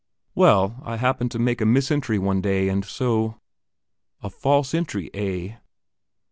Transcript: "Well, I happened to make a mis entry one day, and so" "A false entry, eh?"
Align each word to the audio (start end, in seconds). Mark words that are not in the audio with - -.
"Well, 0.33 0.81
I 0.81 0.97
happened 0.97 1.29
to 1.29 1.37
make 1.37 1.61
a 1.61 1.65
mis 1.67 1.91
entry 1.91 2.17
one 2.17 2.41
day, 2.41 2.69
and 2.69 2.83
so" 2.83 3.39
"A 4.23 4.31
false 4.31 4.73
entry, 4.73 5.11
eh?" 5.13 5.57